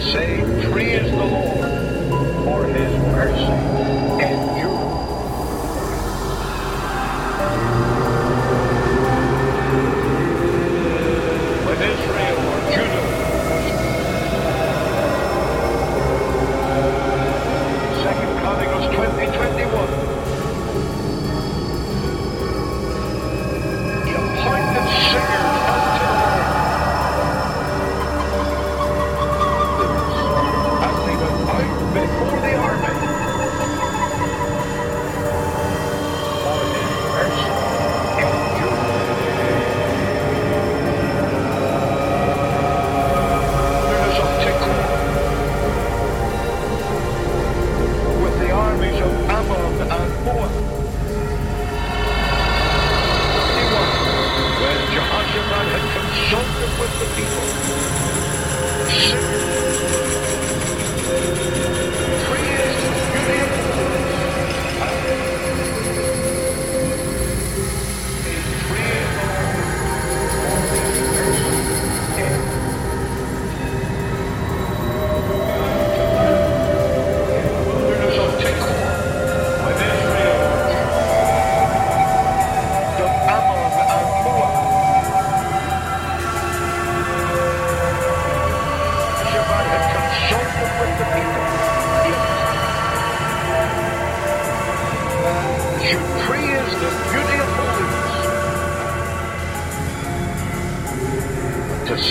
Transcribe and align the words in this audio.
say, 0.00 0.40
Free 0.70 0.92
is 0.92 1.10
the 1.10 1.16
Lord 1.16 1.70
for 2.44 2.64
his 2.66 2.92
mercy 3.12 3.42
and 4.24 4.58
you." 4.58 4.89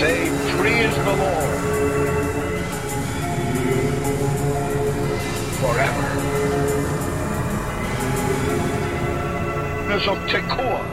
Say, 0.00 0.30
Free 0.56 0.78
is 0.78 0.96
the 0.96 1.14
Lord. 1.22 1.60
Forever. 5.60 6.06
There's 9.88 10.08
of 10.08 10.18
Tekoa. 10.30 10.89